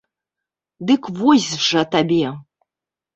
Дык 0.91 1.03
вось 1.19 1.49
жа 1.67 1.83
табе! 1.93 2.33